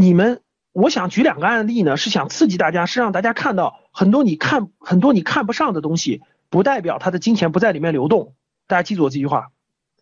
[0.00, 8.36] 你们，我想举两个案例呢，是想刺激大家，是让大家看到很多你看很多你看不上的东西，不代表他的金钱不在里面流动。
[8.68, 9.50] 大家记住我这句话，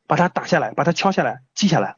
[0.06, 1.96] 把它打下来，把它敲下来，记下来。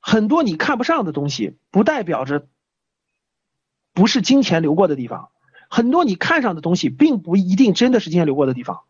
[0.00, 2.48] 很多你看不上的东西，不代表着
[3.94, 5.30] 不是金钱流过的地方。
[5.70, 8.80] 很多你看上的东西，并不一定真的是金钱流过的地方，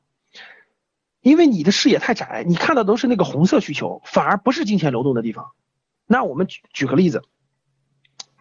[1.21, 5.51] 因为你的视野太窄，你看到都是那个红色需求，反而不是金钱流动的地方。
[6.07, 7.25] 那我们举举个例子。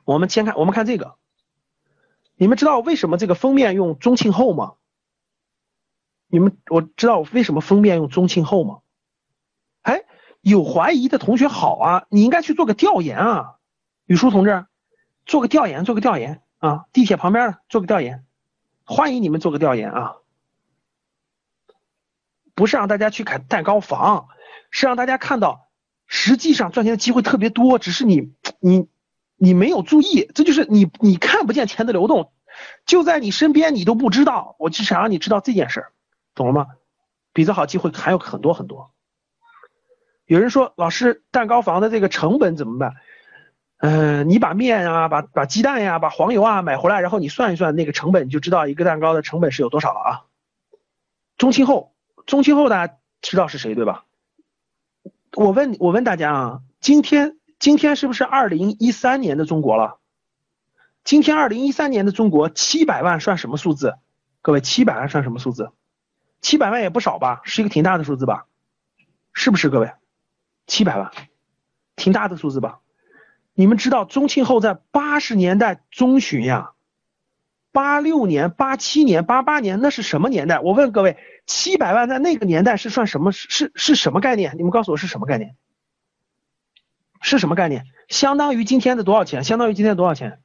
[0.07, 1.15] 我们先看，我们看这个，
[2.37, 4.75] 你们知道为什么这个封面用中庆后吗？
[6.27, 8.79] 你们我知道为什么封面用中庆后吗？
[9.81, 10.05] 哎，
[10.39, 13.55] 有怀疑的同学好啊，你应该去做个调研啊，
[14.05, 14.65] 雨舒同志，
[15.25, 18.25] 做个调研，做个调研啊，地铁旁边做个调研，
[18.85, 20.15] 欢迎你们做个调研啊，
[22.55, 24.29] 不是让大家去看蛋糕房，
[24.71, 25.67] 是让大家看到
[26.05, 28.87] 实际上赚钱的机会特别多，只是你你。
[29.37, 32.31] 你没有注意，这就是你你看不见钱的流动，
[32.85, 34.55] 就在你身边，你都不知道。
[34.57, 35.85] 我就想让你知道这件事，
[36.33, 36.67] 懂了吗？
[37.33, 38.91] 比这好机会还有很多很多。
[40.25, 42.95] 有人说，老师，蛋糕房的这个成本怎么办？
[43.77, 50.25] 嗯，你把面啊，把把鸡蛋呀，把黄油啊买回来，然后你算一算那个成本，你就知道一个蛋糕的成本是有多少了啊。
[51.37, 51.93] 中青后，
[52.25, 54.05] 中青后大家知道是谁对吧？
[55.35, 57.37] 我问我问大家啊，今天。
[57.59, 59.97] 今天是不是二零一三年的中国了？
[61.03, 63.95] 今天二零一三年的中国七百万算什么数字？
[64.41, 65.71] 各位，七百万算什么数字？
[66.39, 68.45] 七百万也不少吧，是一个挺大的数字吧？
[69.33, 69.91] 是不是各位？
[70.67, 71.11] 七百万，
[71.95, 72.79] 挺大的数字吧？
[73.53, 76.73] 你们知道宗庆后在八十年代中旬呀，
[77.71, 80.59] 八六年、八七年、八八年那是什么年代？
[80.59, 81.17] 我问各位，
[81.47, 83.31] 七百万在那个年代是算什么？
[83.31, 84.55] 是是什么概念？
[84.57, 85.55] 你们告诉我是什么概念？
[87.21, 87.85] 是什么概念？
[88.07, 89.43] 相当于今天的多少钱？
[89.43, 90.41] 相当于今天多少钱？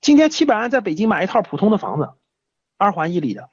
[0.00, 2.10] 今天七百万在北京买一套普通的房子，
[2.78, 3.50] 二环以里的，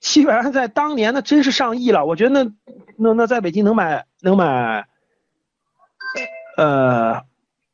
[0.00, 2.04] 七百万在当年那真是上亿了。
[2.04, 2.52] 我觉得那
[2.96, 4.88] 那那在北京能买能买，
[6.56, 7.24] 呃，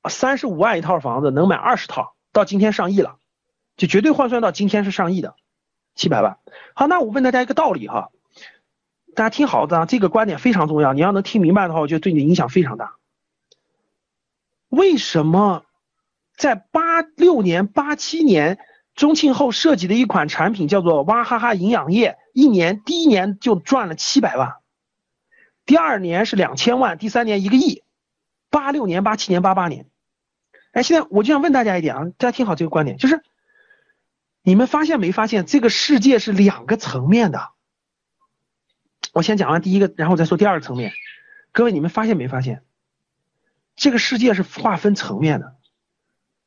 [0.08, 3.16] 三十五万一套房子能买二十套，到今天上亿了，
[3.76, 5.34] 就绝对换算到今天是上亿的，
[5.94, 6.38] 七百万。
[6.74, 8.10] 好，那我问大家一个道理哈。
[9.14, 10.92] 大家听好的，这个观点非常重要。
[10.92, 12.96] 你要能听明白的话，我觉得对你影响非常大。
[14.68, 15.64] 为什么
[16.36, 18.58] 在八六年、八七年
[18.94, 24.56] 中庆后设计的一款产品叫做娃哈哈营养液，一年第一年就赚了七百万，
[25.64, 27.82] 第二年是两千万，第三年一个亿。
[28.50, 29.86] 八六年、八七年、八八年，
[30.72, 33.22] 哎，现在我就想问大家一点啊，大家听好这个观点，就是
[34.42, 37.53] 你们发现没发现，这个世界是两个层面的。
[39.14, 40.92] 我先讲完第一个，然后再说第二个层面。
[41.52, 42.64] 各位，你们发现没发现，
[43.76, 45.54] 这个世界是划分层面的，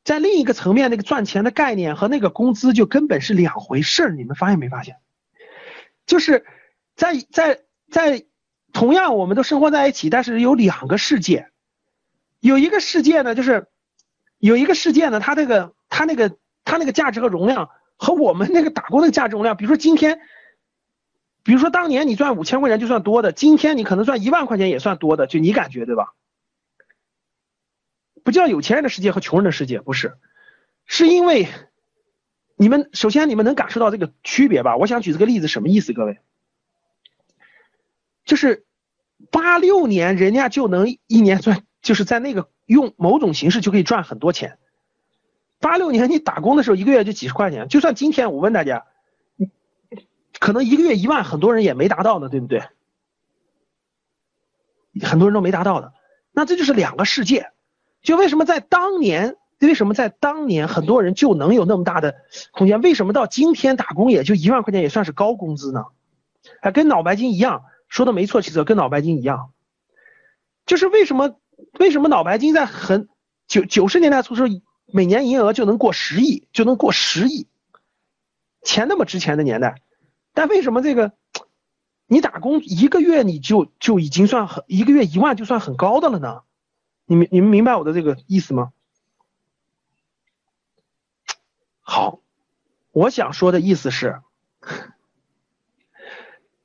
[0.04, 4.10] 在另一个层面，那个赚钱的概念和那个工资就根本是两回事儿。
[4.10, 4.96] 你们发现没发现？
[6.04, 6.44] 就是
[6.94, 8.26] 在在在
[8.74, 11.48] 同样我们都生活在一起，但是有两个世界。
[12.40, 13.66] 有一个世界呢，就是
[14.38, 16.36] 有一个世界呢，它那个它那个
[16.66, 20.20] 它那个价值和容量和我们那个打工的价值容量，比如说今天。
[21.44, 26.12] 比如说当年你赚五千块钱就算多的，今天你可能赚一万块钱也算多的，就你感觉对吧？
[28.22, 30.18] 不叫有钱人的世界和穷人的世界，不是，
[30.84, 31.48] 是因为
[32.56, 34.76] 你们首先你们能感受到这个区别吧？
[34.76, 35.94] 我想举这个例子什么意思？
[35.94, 36.18] 各位，
[38.26, 38.66] 就是
[39.30, 44.58] 八六年人家就能一年赚，就是在那个用某种形式就可以赚很多钱。
[45.60, 48.84] 八六年你打工的时候一个月就几十块钱，就算今天我问大家。
[50.38, 52.62] 可能一个月一万，很多人也没达到呢，对不对？
[55.02, 55.92] 很多人都没达到的，
[56.32, 57.50] 那这就是两个世界。
[58.02, 62.16] 就为什么在当年，为什么在当年很多人就能有那么大的
[62.52, 62.80] 空间？
[62.80, 65.84] 为什么到今天打工也就一万块钱也算是高工资呢？
[66.60, 69.52] 还跟脑白金一样，说的没错，其实跟脑白金一样，
[70.66, 71.36] 就是为什么
[71.78, 73.08] 为什么脑白金在很
[73.46, 74.48] 九九十年代初时候，
[74.86, 77.46] 每年营业额就能过十亿，就能过十亿，
[78.62, 79.80] 钱那么值钱的年代。
[80.38, 81.14] 但为什么这个
[82.06, 86.44] 你打工一个月你就就已经算很一个月一万就算很高的了呢？
[87.06, 88.72] 你们你们明白我的这个意思吗？
[91.80, 92.20] 好，
[92.92, 94.22] 我想说的意思是，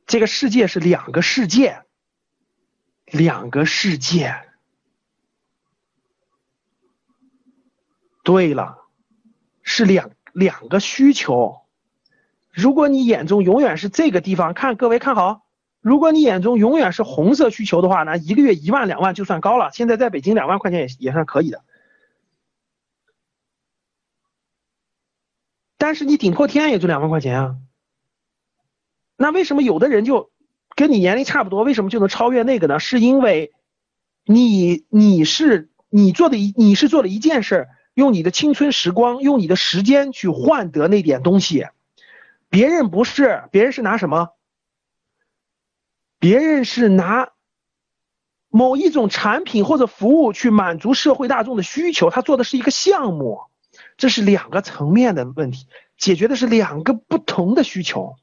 [0.06, 1.84] 这个世界是两个世界，
[3.06, 4.36] 两个世界。
[8.24, 8.86] 对了，
[9.64, 11.63] 是两两个需求。
[12.54, 15.42] 如果你眼中永远是这个地方，看各位看好。
[15.82, 19.72] 如果你眼中永远是红色需求的话，那一个月一万两万就算高了。
[19.74, 21.64] 现在在北京两万块钱也也算可以的。
[25.78, 27.56] 但是你顶破天也就两万块钱啊。
[29.18, 30.32] 那为什么有的人就
[30.76, 32.80] 跟你年龄差不多，为什么就能超越那个呢？
[32.80, 33.52] 是因为
[34.26, 41.66] 你你是你做的一你是做了一件事，用你的青春时光，用你的时间去换得那点东西。
[42.54, 44.30] 别人不是，别人是拿什么？
[46.20, 47.32] 别人是拿
[48.48, 53.42] 某一种产品或者服务去满足社会大众的需求，他做的是一个项目，
[53.98, 55.66] 这是两个层面的问题，
[55.98, 58.18] 解决的是两个不同的需求。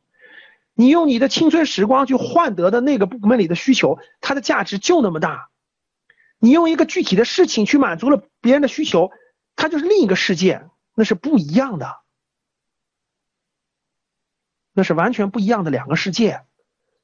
[0.75, 5.49] 你用你的青春时光去换得的那个部门里的需求，它的价值就那么大。
[6.38, 9.11] 你用一个具体的事情去满足了别人的需求，
[9.56, 10.62] 它就是另一个世界，
[10.94, 11.97] 那是不一样的，
[14.72, 16.43] 那是完全不一样的两个世界。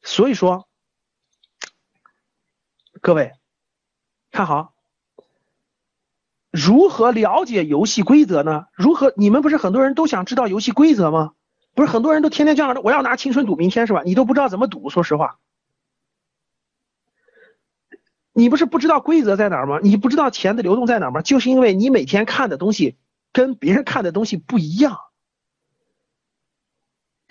[0.02, 0.68] 所以说。
[3.02, 3.34] 各位，
[4.32, 4.74] 看好，
[6.50, 8.66] 如何了解游戏规则呢？
[8.72, 9.12] 如何？
[9.16, 11.34] 你们不是很多人都想知道游戏规则吗？
[11.74, 14.02] 不是很多人都天天这样，我要拿青春赌明天是吧？
[14.02, 15.38] 你都不知道怎么赌，说实话，
[18.32, 19.78] 你不是不知道规则在哪儿吗？
[19.82, 21.20] 你不知道钱的流动在哪儿吗？
[21.20, 22.96] 就是因为你每天看的东西
[23.30, 24.98] 跟别人看的东西不一样，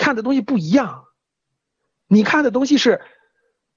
[0.06, 1.06] 看的东西不一样，
[2.08, 3.02] 你看的东西是。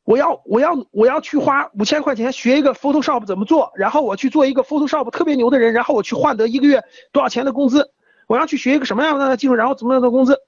[0.04, 6.82] 我要我要我要去花五千块钱学一个 Photoshop 怎么做，然后我去做一个 Photoshop 特别牛的人，然后我去换得一个月
[7.12, 7.92] 多少钱的工资。
[8.26, 10.38] 我要去学一个什么样的技术，然后怎么样的工资？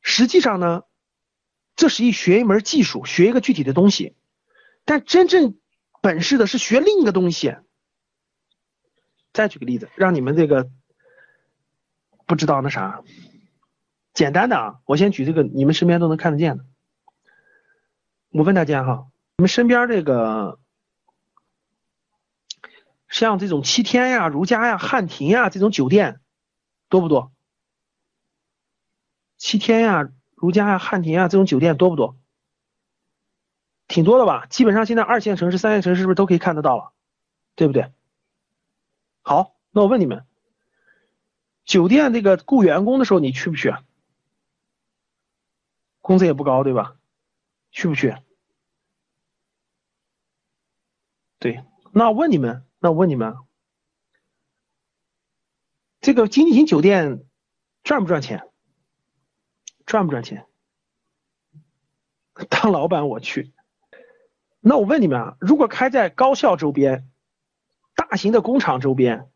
[0.00, 0.82] 实际上呢，
[1.74, 4.14] 这是一学一门技术，学一个具体的东西。
[4.84, 5.56] 但真正
[6.00, 7.56] 本事的是学另一个东西。
[9.32, 10.70] 再举个例子，让你们这个
[12.26, 13.02] 不知道那啥，
[14.18, 16.64] 简单的啊，我先举这个你们身边都能看得见的。
[18.30, 19.06] 我问大家哈，
[19.36, 20.58] 你们身边这个
[23.08, 26.18] 像这种七天呀、如家呀、汉庭呀这种酒店
[26.88, 27.30] 多不多？
[29.36, 32.16] 七天呀、如家呀、汉庭呀这种酒店多不多？
[33.86, 34.46] 挺多的吧？
[34.46, 36.90] 基本上现在二线城市、三线城市是不是都可以看得到了？
[37.54, 37.92] 对不对？
[39.22, 40.26] 好，那我问你们，
[41.64, 43.84] 酒店这个雇员工的时候你去不去啊？
[46.08, 46.96] 工资也不高，对吧？
[47.70, 48.16] 去不去？
[51.38, 51.62] 对，
[51.92, 53.36] 那我问你们，那我问你们，
[56.00, 57.26] 这个经济型酒店
[57.82, 58.48] 赚不赚钱？
[59.84, 60.46] 赚不赚钱？
[62.48, 63.52] 当老板我去。
[64.60, 67.06] 那我问你们啊，如果开在高校周边、
[67.94, 69.30] 大型的工厂周边、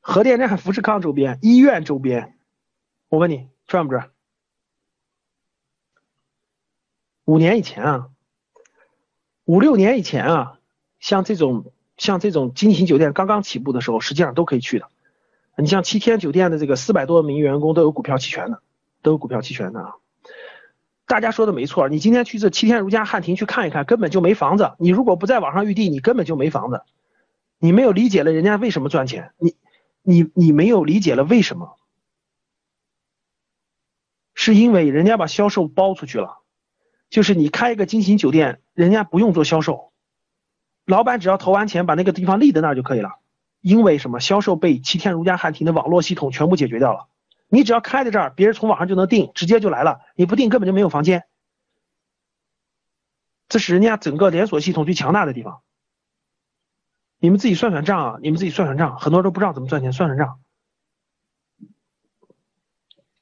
[0.00, 2.36] 核电站、富士康周边、医院周边，
[3.06, 4.10] 我问你赚不赚？
[7.26, 8.08] 五年以前啊，
[9.44, 10.58] 五六年以前啊，
[11.00, 14.88] 像这种像这种经济型酒店刚刚起步的时候，实际上都可以去的。
[15.58, 18.62] 你像七天酒店的这个四百多名员工都有股票期权的，
[19.02, 19.94] 都有股票期权的啊。
[21.04, 24.72] 大家说的没错，你今天去这七天如家汉庭去看一看，根本就没房子。
[24.78, 26.82] 你如果不在网上预定，你根本就没房子。
[27.58, 29.56] 你没有理解了人家为什么赚钱，你
[30.02, 31.76] 你你没有理解了为什么？
[34.34, 36.38] 是因为人家把销售包出去了。
[37.08, 39.92] 就是你开一个精品酒店，人家不用做销售，
[40.84, 43.20] 老板只要投完钱，把那个地方立在那儿就可以了。
[43.60, 44.20] 因为什么？
[44.20, 47.08] 销售被七天如家汉庭的网络系统全部解决掉了。
[47.48, 50.00] 你只要开在这儿，别人从网上就能订，直接就来了。
[50.14, 51.24] 你不订，根本就没有房间。
[53.48, 55.62] 这是人家整个连锁系统最强大的地方。
[57.18, 58.18] 你们自己算算账啊！
[58.20, 60.40] 你们自己算算账，很多人都不知道怎么赚钱，算算账。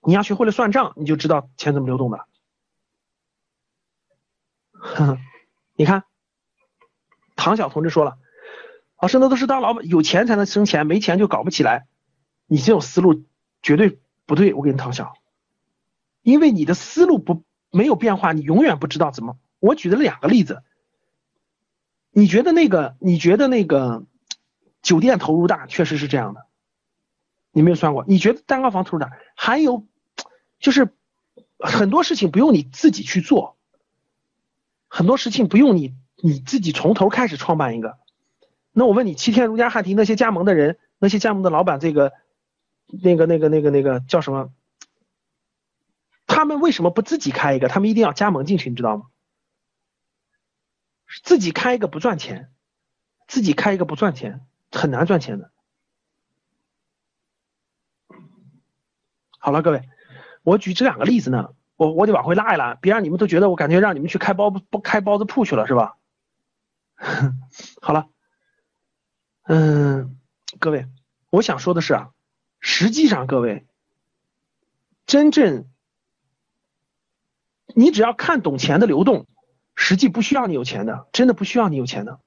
[0.02, 2.26] 你要学会了算账，你就知道钱怎么流动的。
[5.76, 6.04] 你看，
[7.36, 8.18] 唐晓同志说了，
[9.00, 11.86] 老师那都是当老板有钱才能生钱，没钱就搞不起来。
[12.46, 13.24] 你这种思路
[13.62, 15.14] 绝对不对，我给你唐晓，
[16.22, 19.38] 因为你的思路不没有变化，你永远不知道怎么。
[19.58, 20.62] 我举了两个例子，
[22.10, 24.04] 你觉得那个你觉得那个
[24.82, 26.46] 酒店投入大，确实是这样的，
[27.50, 28.04] 你没有算过。
[28.06, 29.86] 你觉得蛋糕房投入大，还有
[30.58, 30.94] 就是
[31.58, 33.53] 很多事情不用你自己去做。
[34.94, 37.98] 很多事情不用你你自己从头开始创办一个，
[38.70, 42.12] 那我问你，七天如家汉庭那些加盟的人，那些加盟的老板，这个
[43.02, 44.52] 那个那个那个那个叫什么？
[46.28, 47.66] 他们为什么不自己开一个？
[47.66, 49.06] 他们一定要加盟进去，你知道吗？
[51.24, 52.52] 自己开一个不赚钱，
[53.26, 55.50] 自己开一个不赚钱，很难赚钱的。
[59.40, 59.82] 好了，各位，
[60.44, 65.96] 我举这两个例子呢，我我得往回拉一拉，别让你们都觉得我感觉让你们去开包不开包子铺去了，是吧？
[67.82, 68.08] 好了，
[69.42, 70.18] 嗯，
[70.60, 70.86] 各位，
[71.30, 72.10] 我想说的是啊，
[72.60, 73.66] 实际上各位，
[75.04, 75.68] 真正
[77.74, 79.26] 你只要看懂钱的流动，
[79.74, 82.20] 实际不需要你有钱的，真的不需要你有钱的，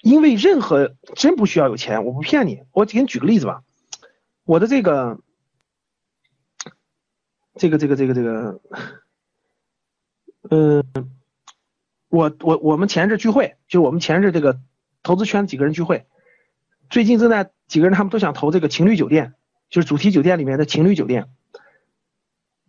[0.00, 3.62] 因为任何真不需要有钱，我不骗你，我给你举个例子吧，
[4.44, 5.20] 我的这个，
[7.58, 8.60] 这个这个这个这个，
[10.50, 10.84] 嗯。
[12.10, 14.58] 我我我们前日聚会，就我们前日这个
[15.02, 16.06] 投资圈几个人聚会，
[16.88, 19.34] 最近正在几个人他们都想投这个情侣酒店，
[19.68, 21.28] 就是主题酒店里面的情侣酒店，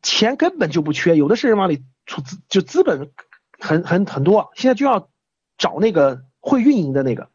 [0.01, 3.11] 钱根本就不缺，有的是人往里出资，就资本
[3.57, 5.07] 很很很多，现在就要
[5.57, 7.29] 找那个会运营的那个，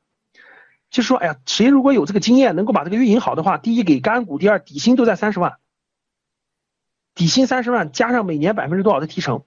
[0.91, 5.57] 就说哎呀，谁如果有这个经验，能够把这个运营好的话，第一给干股，第二底薪都在三十万，
[7.15, 9.45] 底薪三十万加上每年百分之多少的提成，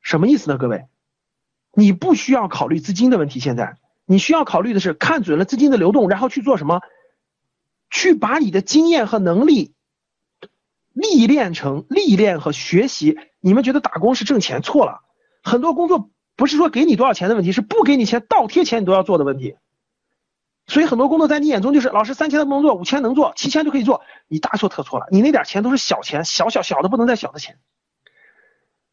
[0.00, 0.86] 什么意思呢，各位？
[1.72, 6.80] 你不需要考虑资金的问题，现在你需要考虑的是看准了资金的流动，然后去做什么？
[7.90, 9.74] 去把你的经验和能力
[10.92, 13.16] 历练成历练和学习。
[13.40, 14.62] 你们觉得打工是挣钱？
[14.62, 15.02] 错了，
[15.42, 19.56] 很多工作不是说给你多少钱的问题，是不给你钱倒贴钱你都要做的问题。
[20.66, 25.06] 所以很多工作在你眼中就是老师三千都不能做，五千能做，七千就可以做，你大错特错了。
[25.10, 27.58] 你那点钱都是小钱，小小小的不能再小的钱。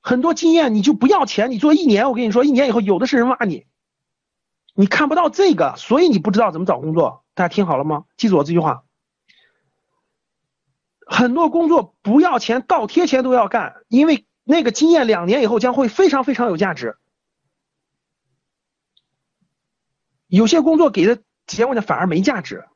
[0.01, 3.67] 很多经验你就不要钱，你做一年，我跟你说，一年以后有的是人挖你，
[4.73, 7.23] 你看不到这个，所以你不知道怎么找工作。
[7.35, 8.05] 大家听好了吗？
[8.17, 8.83] 记住我这句话。
[11.05, 16.97] 很多工作不要钱，倒贴钱都要干，因为那个经验两年以后将会非常非常有价值。
[20.27, 21.21] 有些工作给的
[21.55, 22.67] 钱我讲反而没价值，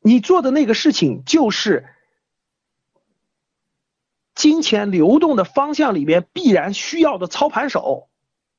[0.00, 1.86] 你做的那个事情就是。
[4.32, 8.08] 金钱流动的方向里边必然需要的操盘手，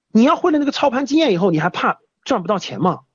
[0.09, 3.05] 你要会了那个操盘经验以后，你还怕赚不到钱吗？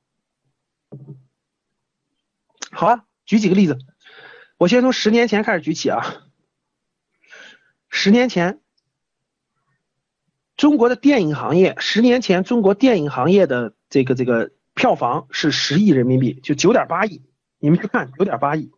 [2.72, 3.78] 好啊，举几个例子，
[4.56, 6.24] 我先从十年前开始举起啊。
[7.88, 8.60] 十年前，
[10.56, 17.22] 中国的电影行业，十年前中国电影行业的这个这个票房是十亿人民币，就九点八亿，
[17.58, 18.70] 你们去看九点八亿。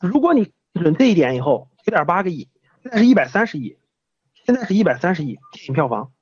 [0.00, 2.48] 如果你准这一点以后，九点八个亿，
[2.82, 3.76] 现在是一百三十亿，
[4.44, 6.12] 现在是一百三十亿电影票房。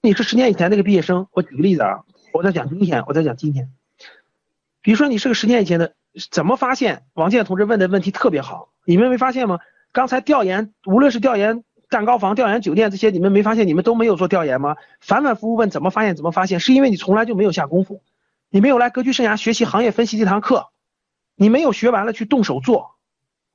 [0.00, 3.72] 你是十年以前那个毕业生，我举个例子啊，我在讲今天，我在讲今天。
[4.82, 5.94] 比如说你是个十年以前的，
[6.30, 7.04] 怎么发现？
[7.14, 9.60] 王健同志问的问题特别好，你们没发现吗？
[9.92, 13.66] 刚才调研，无论是调研蛋糕房、调研酒店这些，你们没发现？
[13.66, 14.76] 你们都没有做调研吗？
[15.00, 16.14] 反反复复问怎么发现？
[16.14, 16.60] 怎么发现？
[16.60, 18.02] 是因为你从来就没有下功夫，
[18.48, 20.68] 你没有来格局生涯学习行业分析这堂课，
[21.34, 22.96] 你没有学完了去动手做。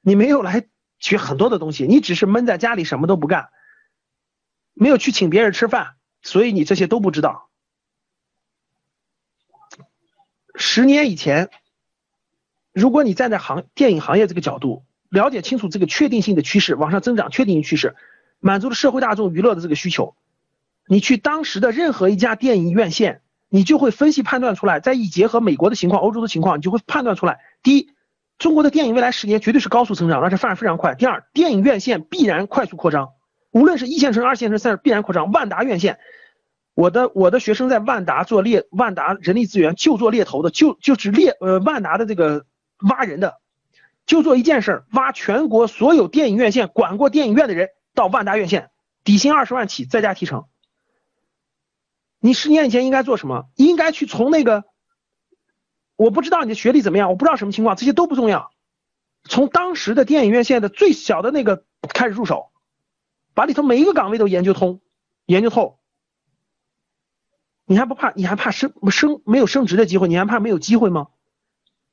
[0.02, 0.68] 你没有来
[1.00, 3.50] 学很多的东西，你只是闷在家里什么都不干，
[4.76, 7.50] 没有去请别人吃饭，所以你这些都不知道。
[10.54, 11.50] 十年以前，
[12.72, 17.96] 如果你站在行电影行业这个角度，了解清楚这个确定性的趋势，往上增长确定性趋势，
[18.40, 20.16] 满足了社会大众娱乐的这个需求，
[20.88, 27.90] 你去当时的任何一家电影院线，你就会分析判断出来，再一结合美国的情况、欧洲的情况，你就会判断出来，第一。
[28.38, 30.94] 中国的电影未来十年绝对是高速增长，而且发展非常快。
[30.94, 33.12] 第二，电影院线必然快速扩张，
[33.52, 35.32] 无论是一线城市、二线城市、三线必然扩张。
[35.32, 36.00] 万达院线，
[36.74, 42.46] 我的我的学生在万达做猎，万达人力资源就做猎头的，就就是猎呃万达的这个
[42.90, 43.36] 挖人的，
[44.06, 48.70] 就做一件事，挖全国所有电影院线管过电影院的人到万达院线，
[49.04, 50.46] 底薪二十万起，再加提成。
[52.20, 53.46] 你十年以前应该做什么？
[53.56, 54.64] 应该去从那个。
[55.96, 58.52] 我不知道你的学历怎么样，我不知道什么情况，这些都不重要。
[59.24, 62.52] 从当时的电影院线的最小的那个开始入手，
[63.34, 64.82] 把里头每一个岗位都研究通、
[65.26, 65.80] 研究透。
[67.66, 68.12] 你还不怕？
[68.12, 70.08] 你还怕升升没有升职的机会？
[70.08, 71.08] 你还怕没有机会吗？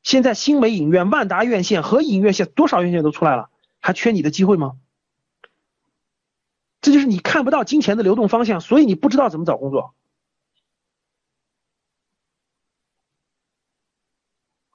[0.02, 4.76] 现在新美影院、万达院线和影院线多少院线都出来了，还缺你的机会吗？
[6.80, 9.94] 这就是你看不到金钱的流动方向，所以你不知道怎么找工作。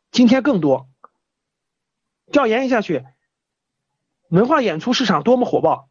[0.10, 0.89] 今天更多，
[2.31, 3.05] 调研一下去，
[4.29, 5.89] 文化演出市场多么火爆，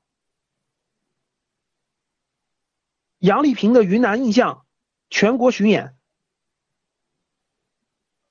[3.19, 4.65] 杨丽萍的云南印象
[5.11, 5.96] 全国巡演，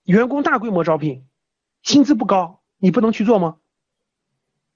[0.06, 1.26] 员工大规模招聘，
[1.82, 3.58] 薪资不高，你不能去做吗？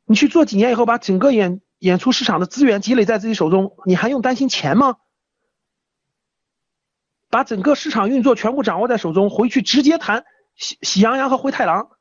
[0.05, 4.97] 你去做几年以后，把整个演演出市场的资源积累在自己手中，你还用担心钱吗？
[7.29, 11.91] 把整个市场运作全部掌握在手中，回去直接谈喜喜羊羊和灰太狼，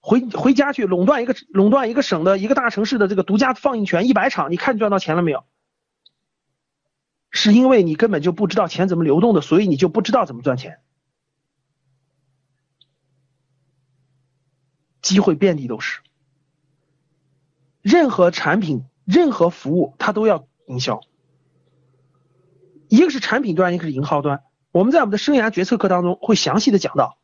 [0.00, 5.44] 回回家去垄断一个垄断一个省的一个大城市的这个独家放映权一百场，你看赚到钱了没有？
[7.30, 10.80] 是因为你根本就不知道钱怎么流动的，所以你就不知道怎么赚钱。
[15.08, 16.02] 机会遍地都是。
[17.80, 21.00] 任何产品、任何服务，它都要营销。
[22.88, 24.42] 一个是产品端，一个是营销端。
[24.70, 27.16] 我们在我们的生涯决策课当中会详细的讲到，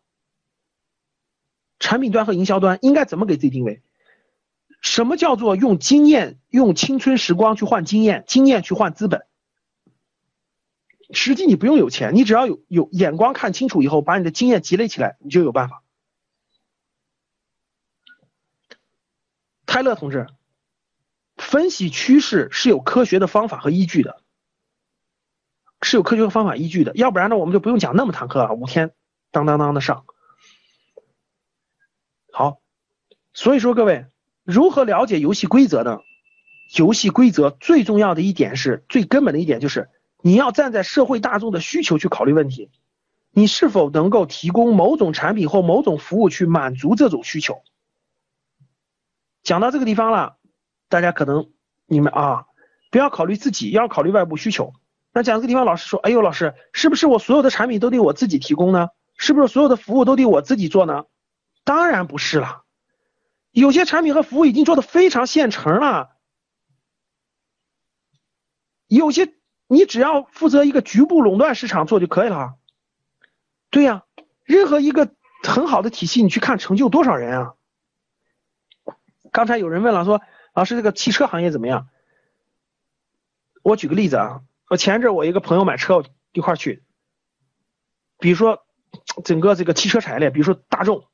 [1.79, 3.83] 产品端和营销端应该怎么给自己定位。
[4.81, 9.27] 什么叫做用经验、用青春时光去换经验，经验去换资本？
[11.11, 15.84] 实际你不用有钱，你只要有有眼光看清楚以后，把你的经验积累起来，你就有办法。
[19.75, 20.29] 泰勒同志。
[21.37, 24.23] 分析趋势是有科学的方法和依据的，
[25.83, 28.93] 是有科学方法依据的，要不然呢，我们就不用讲那么堂课了，五天
[29.33, 30.05] 当当当的上。
[32.31, 32.61] 好，
[33.33, 34.07] 所以说各位
[34.45, 35.99] 如何了解游戏规则呢？
[36.77, 39.91] 游戏规则最重要的一点是最根本的一点就是
[40.23, 42.71] 你要站在社会大众的需求去考虑问题，
[43.33, 47.65] 你是否能够提供某种产品或某种服务去满足这种需求？
[49.45, 50.39] 讲到这个地方了。
[50.89, 51.51] 大家可能
[51.87, 52.47] 你们啊，
[52.91, 54.73] 不要考虑自己，要考虑外部需求。
[55.13, 58.89] 那讲这个地方，老师说，哎呦，老师，是不是我所有的产品都得我自己提供呢？
[59.17, 61.05] 是不是所有的服务都得我自己做呢？
[61.65, 62.65] 当然不是了，
[63.51, 66.11] 有些产品和服务已经做的非常现成了，
[68.87, 69.33] 有些
[69.67, 72.55] 你只要负责一个局部垄断市场做就可以了。
[73.71, 74.05] 对呀，
[74.45, 77.55] 任何一个很好的体系，你去看成就多少人啊？
[79.35, 80.23] 刚才有人问了，说。
[80.55, 81.89] 老师，这个汽车行业怎么样？
[83.65, 86.85] 我举个例子啊，我前阵我一个朋友买车我一块去，
[88.21, 88.65] 比如说
[89.25, 91.09] 整个这个汽车产业链，比如说大众，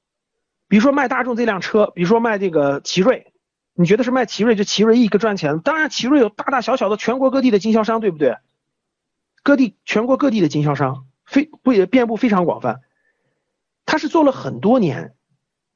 [0.68, 3.32] 比如说卖大众这辆车，比如说卖这个奇瑞，
[3.72, 5.60] 你觉得是卖奇瑞就奇瑞一个赚钱？
[5.60, 8.36] 当然，奇瑞有大大小小的全国各地的经销商，对不对？
[9.42, 12.82] 各地全国各地的经销商，非不也遍布非常广泛。
[13.86, 15.14] 他是做了很多年，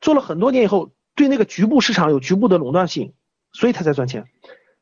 [0.03, 3.15] 做了很多年以后，对那个局部市场有局部的垄断性。
[3.57, 4.27] 所以他才赚钱，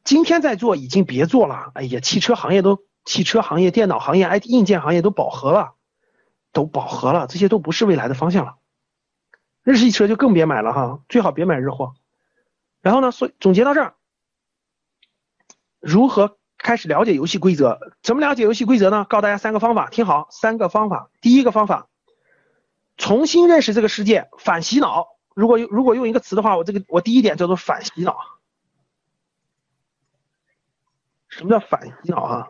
[0.02, 1.72] 今天在做已经别做了。
[1.74, 5.74] 哎呀，汽车行业都，汽车行业、电脑行业、IT 硬件行业都饱和了，
[6.52, 8.54] 都饱和了，这些都不是未来的方向了。
[9.62, 11.92] 日系车就更别买了哈，最好别买日货。
[12.80, 13.94] 然后呢，所以总结到这儿，
[15.80, 17.78] 如何开始了解游戏规则？
[18.02, 19.04] 怎么了解游戏规则呢？
[19.06, 21.10] 告诉大家三个方法，听好，三个方法。
[21.20, 21.88] 第一个方法，
[22.96, 25.08] 重新认识这个世界，反洗脑。
[25.34, 28.18] 如果用如果用一个词的话，我这个我第一点叫做反洗脑。
[31.28, 32.48] 什么叫反洗脑啊？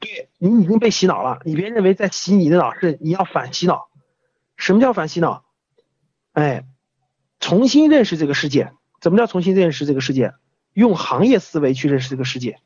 [0.00, 3.88] 对你已经被洗脑了，你别认为在洗你的脑，是你要反洗脑。
[4.56, 5.44] 什么叫反洗脑？
[6.32, 6.64] 哎，
[7.40, 8.72] 重新认识这个世界。
[9.00, 10.34] 怎么叫重新认识这个世界？
[10.72, 12.60] 用行业思维去认识这个世界。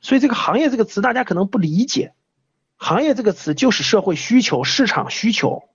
[0.00, 2.14] 所以这个行业这个词大家可能不理解，
[2.76, 5.68] 行业这个词就是社会需求、市场需求。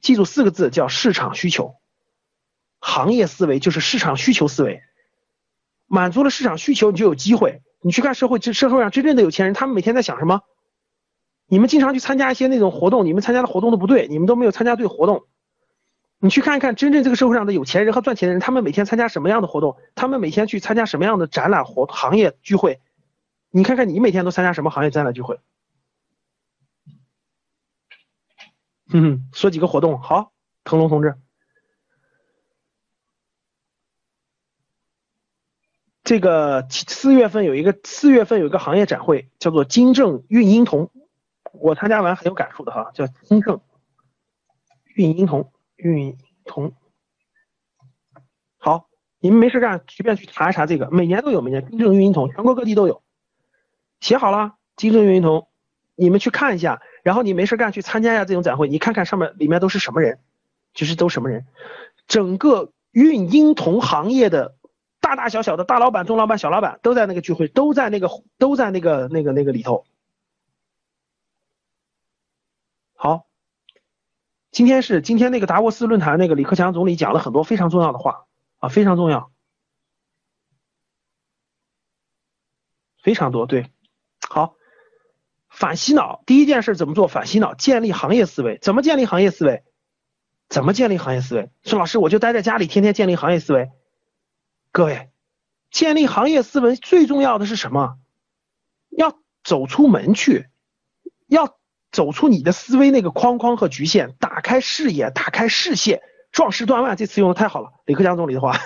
[0.00, 1.74] 记住四个字叫市场需求。
[2.80, 4.82] 行业思维就是市场需求思维。
[5.86, 7.62] 满足了市场需求，你就有机会。
[7.80, 10.42] 你去看社会，这社会上真正的有钱人，他们每天在想什么？
[11.46, 15.26] 你们经常去参加一些那种活动，你们参加的活动都不对，你们都没有参加对活动。
[16.18, 19.76] 你去看一看真正这个社会上的有钱人和赚钱的人，他们每天参加什么样的活动？
[19.94, 22.80] 他们每天去参加什么样的展览活行业聚会？
[23.50, 25.38] 你看看你每天都参加什么行业展览聚会？
[28.92, 30.32] 嗯， 说几个活动，好，
[30.64, 31.16] 腾龙同志。
[36.04, 40.92] 这个四月份有一个四月份有一个行业展会，叫做金正孕婴童，
[41.52, 43.60] 我参加完很有感触的哈，叫金正
[44.94, 46.74] 孕婴童孕童。
[48.56, 53.02] 好，你们没事干，随便去查一查这个，每年都有，每年金正孕婴童，全国各地都有。
[53.98, 55.48] 写好了，金正孕婴童，
[55.96, 60.18] 你们去看一下，然后你没事干去参加一下这种展会，你看看上面里面都是什么人，
[60.74, 61.46] 就是都什么人，
[62.08, 64.56] 整个孕婴童行业的。
[64.98, 69.86] 大大小小的大老板、中老板、小老板都在那个聚会，都在那个都在那个那个那个里头。
[72.96, 73.28] 好，
[74.50, 78.26] 今天是今天那个达沃斯论坛，那个李克强总理讲了很多非常重要的话
[78.58, 79.30] 啊，非常重要，
[83.00, 83.46] 非常多。
[83.46, 83.70] 对，
[84.28, 84.56] 好，
[85.56, 87.08] 反洗脑，第一件事怎么做？
[87.08, 88.58] 反洗脑，建立行业思维。
[88.60, 89.64] 怎么建立行业思维？
[90.50, 91.48] 怎么建立行业思维？
[91.64, 93.70] 说老师，我就待在家里，天天建立行业思维。
[94.70, 95.08] 各位，
[95.70, 97.96] 建立行业思维最重要的是什么？
[98.90, 100.48] 要走出门去，
[101.26, 101.56] 要
[101.90, 107.72] 走出你的思维那个框框和局限，打开视野，打开视线，壮士断腕，这词用的太好了。
[107.86, 108.60] 李克强总理的话，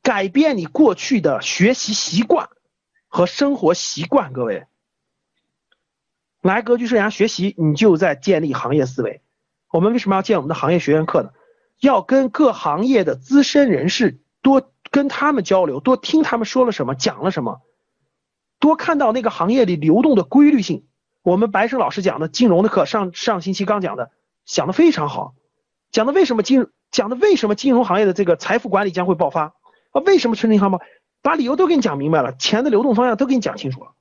[0.00, 2.48] 改变你过去的学习习惯
[3.08, 4.32] 和生活习惯。
[4.32, 4.66] 各位，
[6.42, 9.22] 来格局生涯学习，你就在建立行业思维。
[9.70, 11.30] 我们为什么要建我们的行业学院课呢？
[11.80, 17.60] 要跟各行业的资深人士多跟他们交流，多听他们说了什么，讲了什么，
[18.58, 20.84] 多看到那个行业里流动的规律性。
[21.22, 24.10] 我们白胜老师讲的金融的课，上上星期刚讲的，
[24.44, 25.34] 讲的非常好，
[25.92, 29.54] 讲的为什么金讲的为什么金融行业的这个财富管理将会爆发
[29.92, 30.00] 啊？
[30.04, 30.80] 为什么存银行吗？
[31.22, 33.92] 把理由都给你讲明白了，钱的流动方向都给你讲清楚了。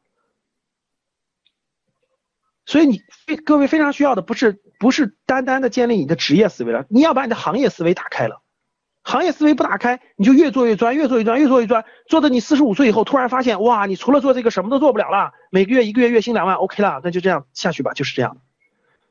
[2.65, 8.41] 所以你非各位非常需要的不是不是单单的建立你的职业思维了，你要把你的行业思维打开了。
[9.03, 18.37] 行业思维不打开，你就越做越专，越做越专，越做越专，做的你四十五岁以后突然发现，哇，你除了做这个什么都做不了了，每个月一个月月薪两万，OK 了，那就这样下去吧，就是这样。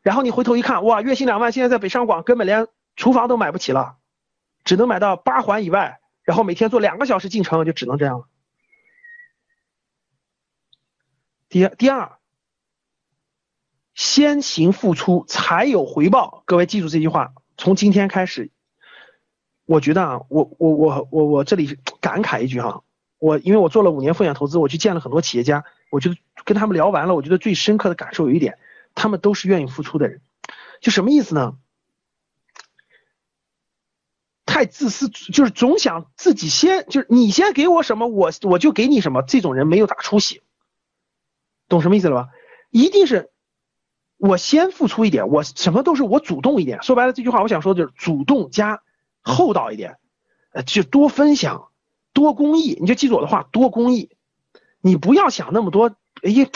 [0.03, 3.97] 然后你回头一看，哇，月薪两万，现在在北上广根本连厨房都买不起了，
[4.63, 8.27] 只能买到八环以外，然后每天坐两个小时进城，就只能这样了。
[11.49, 12.20] 第第二。
[13.95, 17.33] 先行付出才有回报，各位记住这句话。
[17.59, 18.51] 从今天开始，
[19.67, 22.83] 我觉得啊，我我我我我这里感慨一句哈，
[23.19, 28.59] 我因为我做了五年风险投资，我去见了很多企业家，我觉得跟他们聊完了，我觉得最深刻的感受有一点，
[28.95, 30.23] 他们都是愿意付出的人。
[30.81, 31.59] 就什么意思呢？
[34.47, 39.21] 太自私，就是总想自己先，就是你先给我什么，我我就给你什么。
[39.21, 40.41] 这种人没有大出息，
[41.69, 42.31] 懂什么意思了吧？
[42.71, 43.31] 一定是。
[44.21, 46.83] 我先付出一点，我什么都是我主动一点。
[46.83, 48.83] 说白了，这句话我想说的就是主动加
[49.23, 49.97] 厚道一点，
[50.53, 51.71] 呃，就多分享，
[52.13, 52.77] 多公益。
[52.79, 54.11] 你就记住我的话，多公益。
[54.83, 55.97] 你不要想那么多。
[56.23, 56.47] 哎呀，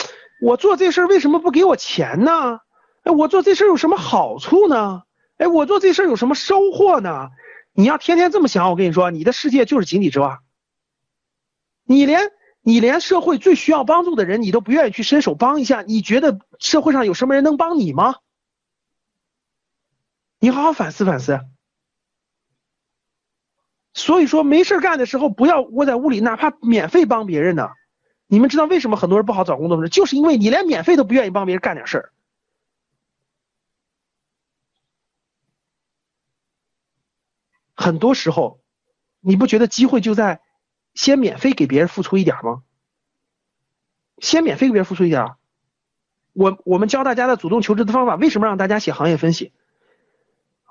[0.43, 2.59] 我做这事儿为什么不给我钱呢？
[3.03, 5.01] 哎，我做这事儿有什么好处呢？
[5.37, 7.31] 哎，我做这事儿有什么收获呢？
[7.73, 10.43] 你要天天这么想，我跟你说，你的世界就是井底之蛙。
[11.83, 12.31] 你连。
[12.67, 18.15] 你连社会最需要帮助的人，你都不愿意去伸手帮一下，你觉得社会上有什么人能帮你吗？
[20.39, 21.39] 你好好反思反思。
[23.93, 27.69] 所以说，没事干的时候不要窝在屋里，哪怕免费帮别人呢。
[28.25, 29.87] 你们知道为什么很多人不好找工作吗？
[29.87, 32.13] 就是因为你连免费都不愿意帮别人干点事儿。
[37.75, 38.59] 很多时候，
[39.19, 40.41] 你不觉得机会就在？
[40.95, 42.63] 先免费给别人付出一点吗？
[44.17, 45.33] 先免费给别人付出一点。
[46.33, 49.51] 我我们教大家的主动求职的方法，为什么让大家写行业分析？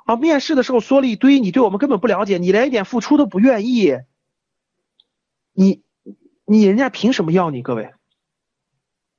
[0.04, 4.00] 啊，面试的时候说了一堆，你对我们根本不了解，你连一点付出都不愿意，
[5.52, 5.82] 你
[6.44, 7.62] 你人家凭什么要你？
[7.62, 7.94] 各位，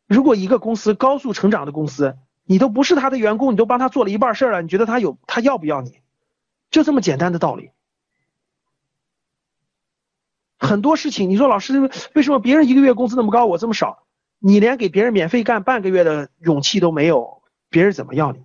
[0.07, 6.01] 如果一个公司高速成长的公司，你都不是他的员工，你都帮他做了一半事儿了，你觉得他有他要不要你？
[6.69, 7.71] 就这么简单的道理。
[10.57, 11.79] 很多事情，你说老师
[12.13, 14.05] 为什么别人一个月工资那么高，我这么少？
[14.39, 18.43] 你连给别人免费干半个月的勇气都没有，别人怎么要你？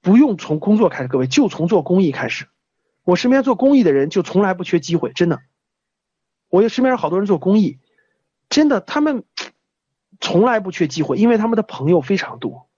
[0.00, 2.46] 不用从工作开始，各位就从做公益开始。
[3.04, 5.40] 我身边做公益的人就从来不缺机会，真的。
[6.48, 7.78] 我有身边有好多人做公益，
[8.48, 9.24] 真的他们
[10.20, 12.68] 从来不缺机会，因为他们的朋友非常多，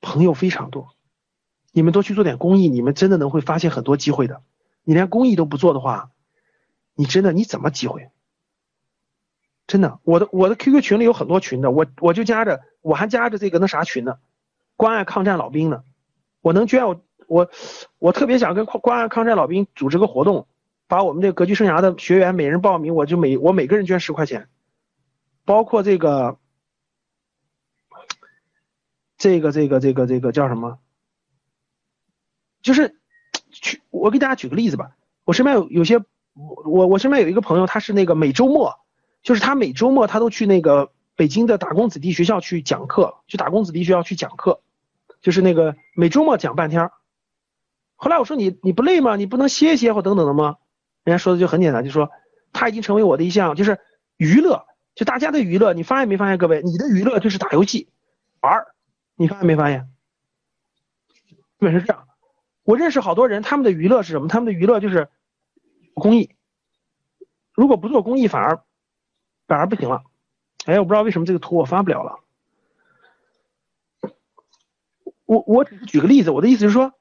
[0.00, 0.94] 朋友非常多。
[1.72, 4.42] 你们多去做点公益，你们真的能会发现很多机会的。
[4.82, 6.10] 你连公益都不做的话，
[6.94, 8.10] 你真的你怎么机会？
[9.66, 14.18] 真的，我的我的 QQ 群里有很多群的，我我就加着，我还加着这个那啥群呢，
[14.76, 15.84] 关爱抗战老兵呢。
[16.40, 17.50] 我能捐我我
[17.98, 20.48] 我特别想跟关爱抗战老兵组织个活动，
[20.88, 24.48] 把我们这个格局生涯的学员每人报名，我就每我每个人捐十块钱，
[25.44, 26.36] 包括这个
[29.16, 30.80] 这个这个这个这个叫什么？
[32.62, 32.96] 就是
[33.50, 34.96] 去，我给大家举个例子吧。
[35.24, 36.00] 我身边有有些，
[36.34, 38.80] 我我身边有一个朋友，他是那个每周末，
[39.22, 44.60] 就是他每周末他都去那个北京的打工子弟学校去讲课，去打工子弟学校去讲课，
[45.20, 46.90] 就是那个每周末讲半天。
[47.96, 49.16] 后来我说你你不累吗？
[49.16, 50.56] 你不能歇歇或等等的吗？
[51.04, 52.10] 人家说的就很简单，就说
[52.52, 53.78] 他已经成为我的一项就是
[54.16, 55.74] 娱乐，就大家的娱乐。
[55.74, 57.88] 你发现没发现，各位，你的娱乐就是打游戏
[58.40, 58.74] 玩儿
[59.16, 59.88] 你发现没发现？
[61.58, 62.06] 基本是这样。
[62.62, 64.28] 我认识好多人，他们的娱乐是什么？
[64.28, 65.08] 他们的娱乐就是
[65.94, 66.34] 公益，
[67.52, 68.62] 如果不做公益，反而
[69.46, 70.02] 反而不行了。
[70.66, 72.20] 哎，我不知道为什么这个图我发不了了。
[75.24, 76.92] 我我只是举个例子，我的意思是说，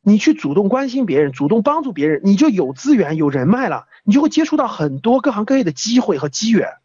[0.00, 6.78] 你去主动关心别人，主动帮助别人，你就有资源、有人脉了，你就会接触到很多各行各业的机会和机缘。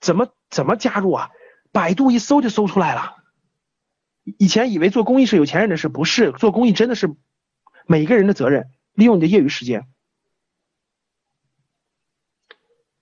[0.00, 1.30] 怎么怎么加入啊？
[1.72, 3.23] 百度一搜就搜出来了。
[4.24, 7.14] 以前以为做公益是有钱人的事，不是做公益真的是
[7.86, 8.70] 每个人的责任。
[8.94, 9.88] 利用你的业余时间，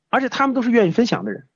[0.08, 1.48] 而且他们都是愿意分享的人。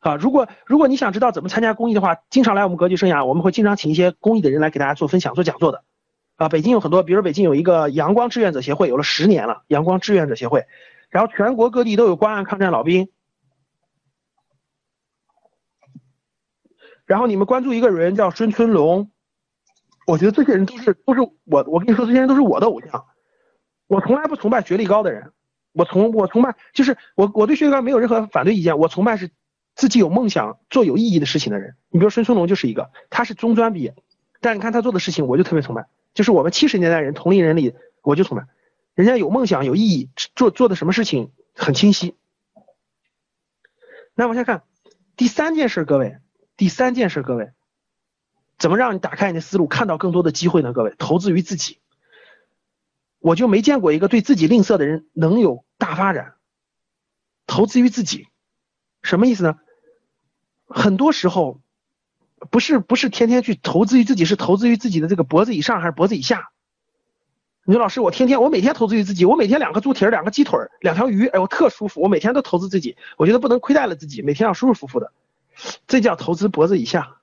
[0.00, 5.82] 啊，如果如果你想知道怎么参加公益的话，经常来我们格局生涯，我们会经常请一些公益的人来给大家做分享、做讲座的。
[6.36, 10.66] 啊，北京有很多，比如北京有一个阳光志愿者协会，有了十年了，阳光志愿者协会。
[11.08, 13.08] 然后全国各地都有关爱抗战老兵。
[17.08, 19.10] 然后你们关注一个人叫孙春龙，
[20.06, 23.06] 我觉得这些人都是都是我我跟你说，这些人都是我的偶像。
[23.86, 25.32] 我从来不崇拜学历高的人，
[25.72, 29.30] 我从我崇拜就是我我对学历高没有任何反对意见，我崇拜是
[29.74, 31.76] 自己有梦想做有意义的事情的人。
[31.88, 33.94] 你比如孙春龙就是一个，他是中专毕业，
[34.42, 35.86] 但你看他做的事情，我就特别崇拜。
[36.12, 38.44] 就是我们七十年代人同龄人里，我就崇拜，
[38.94, 42.14] 人家有梦想有意义，做做的什么事情很清晰。
[44.14, 44.64] 那往下看
[45.16, 46.18] 第三件事，各位。
[46.58, 47.52] 第三件事，各位，
[48.58, 50.72] 怎么让你打开你的思路，看到更多的机会呢？
[50.72, 51.78] 各位，投资于自己，
[53.20, 56.34] 我就没见过一个对自己吝啬的人能有大发展。
[57.46, 58.26] 投资于自己，
[59.02, 59.58] 什么意思呢？
[60.66, 61.60] 很多时候，
[62.50, 66.50] 不是不是天天去投资于自己，是投资于自己的这个脖子以上还是脖子以下？
[67.64, 75.12] 你说老师，我天天我每天投资于自己，我每天两个猪蹄儿，两个鸡腿儿，两条鱼，哎，我特舒服，我每天都投资自己，我觉得不能亏待了自己，每天要舒舒服服的。
[75.86, 77.20] 这叫投资脖子以下，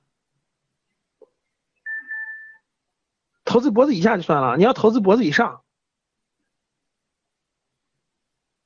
[3.44, 5.62] 投资脖子以下就算了，你要投资脖子以上。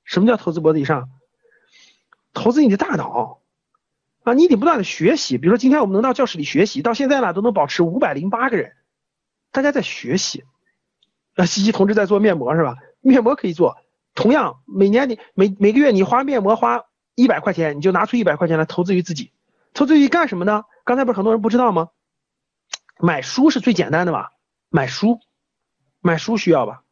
[0.03, 1.09] 什么叫投资脖子以上？
[2.33, 3.41] 投资你的大脑
[4.23, 5.37] 啊，你得不断的学习。
[5.37, 8.75] 比如说今天我们能到教室里学习，到现在呢都能保持五百零八个人，
[9.51, 10.45] 大家在学习。
[11.35, 12.77] 啊，西西同志在做面膜是吧？
[13.01, 13.77] 面膜可以做，
[14.15, 19.31] 同样每年你每每个月你花面膜花一百块钱，你就拿出一百块钱来投资于自己。
[19.73, 20.63] 投资于干什么呢？
[20.83, 21.89] 刚才不是很多人不知道吗？
[22.97, 24.31] 买书是最简单的吧？
[24.69, 25.19] 买书，
[26.01, 26.83] 买书需要吧？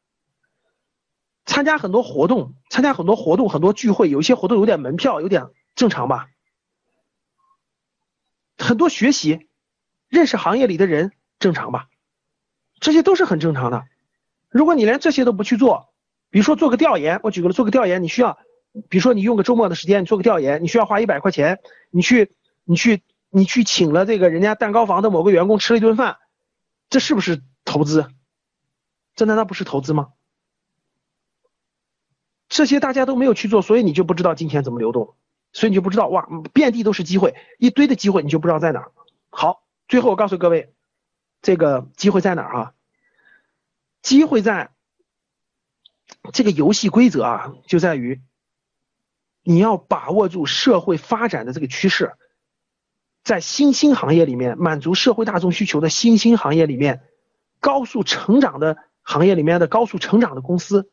[1.45, 6.27] 参加很多活动，参加很多活动，很多聚会，有一些活动有点门票，有点正常吧？
[8.57, 9.49] 很多学习，
[10.07, 11.87] 认识行业里的人，正常吧？
[12.79, 13.85] 这些都是很正常的。
[14.49, 15.89] 如果你连这些都不去做，
[16.29, 18.37] 比如说做个调研，我举个做个调研，你需要，
[18.87, 21.59] 比如说你用个周末的时间，你做个调研，你需要花一百块钱，
[21.89, 22.36] 你去。
[22.69, 26.17] 你去，你去请了这个人家蛋糕房的某个员工吃了一顿饭，
[26.89, 28.11] 这是不是投资？
[29.15, 30.09] 这难道不是投资吗？
[32.49, 35.15] 这些大家都没有去做，所以你就不知道金钱怎么流动，
[35.53, 38.91] 所以你就不知道哇，遍地都是机会，一堆的机会，你就不知道在哪儿。
[39.29, 40.73] 好，最后我告诉各位，
[41.41, 42.73] 这个机会在哪儿啊？
[44.01, 44.71] 机会在
[46.33, 48.21] 这个游戏规则啊，就在于
[49.41, 52.13] 你要把握住社会发展的这个趋势。
[53.27, 57.01] 在新兴行业里面，满足社会大众需求的新兴行业里面，
[57.59, 60.89] 高速成长的行业里面的高速成长的公司，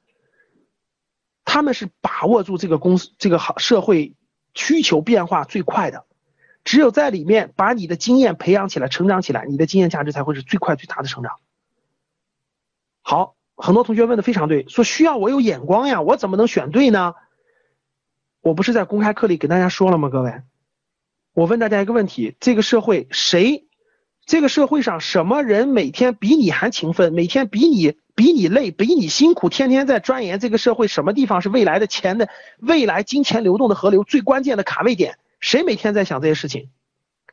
[1.44, 4.16] 他们是把握住这个公司这个行社会
[4.53, 6.07] 需求变化最快的。
[6.64, 11.38] 只有在里面把你的经验培养起来、成长起来，你的经验价值才会是最快最大的成长。
[13.01, 17.14] 好，很多同学问的非常对，说需要我有眼光呀，我怎么能选对呢？
[18.40, 20.42] 我不是在公开课里给大家说了吗，各位？
[21.35, 23.66] 我问大家一个问题：这个社会谁？
[24.25, 32.29] 这个社会上什么人每天比你还勤奋，每天比你比你累，比你辛苦，天天在钻研这个社会什么地方是未来的钱的
[32.61, 35.18] 未来金钱流动的河流最关键的卡位点？
[35.40, 36.70] 谁每天在想这些事情？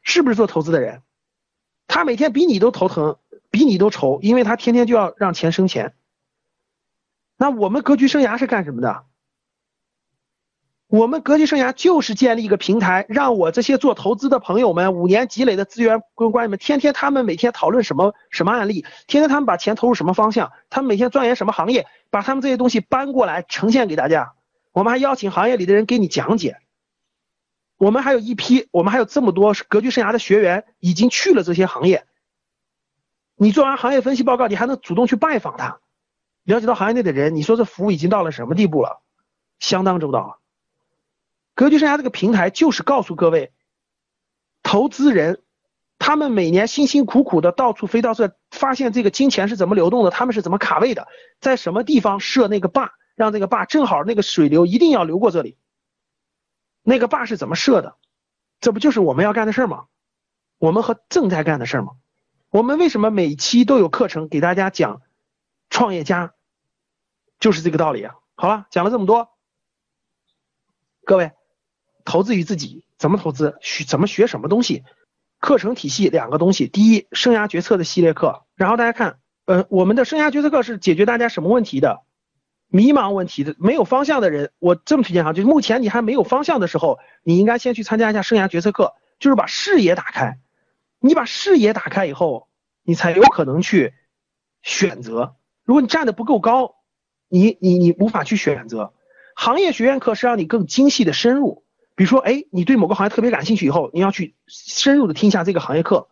[0.02, 1.04] 是不是做投资的人？
[1.88, 3.18] 他每天比你都头疼，
[3.52, 5.94] 比你都愁，因为他天天就要让钱生钱。
[7.38, 9.04] 那我们格局生涯是干什么的？
[10.92, 24.34] 我们格局生涯就是建立一个平台，让我这些做投资的朋友们五年积累的资源跟关系们，天天他们每天讨论什么什么案例，天天他们把钱投入什么方向，他们每天钻研什么行业，把他们这些东西搬过来呈现给大家。
[24.74, 26.58] 我们还邀请行业里的人给你讲解。
[27.78, 32.04] 我们还有一批，我们还有这么多格局生涯的学员已经去了这些行业。
[33.38, 35.80] 你做完行业分析报告，你还能主动去拜访他，
[36.44, 39.02] 了解到行业内的人，你说这服务已经到了什么地步了？
[39.58, 40.41] 相当周到。
[41.62, 43.52] 格局生涯这个平台就是告诉各位，
[44.64, 45.44] 投资人，
[46.00, 51.08] 他们每年辛辛苦苦的到处飞到这，发现这个金钱是怎么流动的，他们是怎么卡位的，
[51.40, 55.56] 在什么地方设那个坝，让这个坝正好那个水流一定要流过这里。
[56.82, 57.96] 那个坝是怎么设的？
[58.60, 59.86] 这不就是我们要干的事儿吗？
[60.58, 61.92] 我们和正在干的事儿吗？
[62.50, 65.04] 我们为什么每期都有课程给大家讲
[65.70, 66.34] 创业家？
[67.40, 68.16] 就是这个道理啊。
[68.34, 69.30] 好了，讲了这么多，
[71.06, 71.34] 各位，
[72.06, 73.58] 投资于自己，怎么投资？
[73.62, 74.84] 学怎么学什么东西？
[75.40, 82.02] 课程体系两个东西，第一，生涯决策的系列课，然后大家看，呃，我们的生涯决策课是解决大家什么问题的？
[82.68, 90.38] 迷茫问题的，没有方向的人，我这么推荐哈，就是目前你还没有方向的时候，你应该先去参加一下生涯决策课，就是把视野打开。
[91.00, 92.48] 你把视野打开以后，
[92.84, 93.94] 你才有可能去
[94.62, 95.36] 选择。
[95.66, 96.76] 如果你站的不够高，
[97.28, 98.94] 你你你无法去选择。
[99.36, 101.61] 行业学院课是让你更精细的深入，
[102.02, 106.08] 比如说，哎，你对某个行业特别感兴趣，以后你要去深入的听一下这个行业课，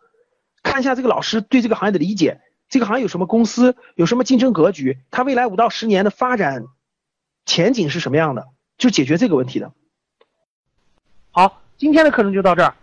[0.62, 6.66] 看一下这个老师对这个行业的理解，这个行业有什么公司，有什么竞争格局，它未来五到十年的发展
[7.44, 8.46] 前景是什么样的，
[8.78, 9.72] 就解决这个问题的。
[11.32, 12.76] 好，今天的课程就到这儿。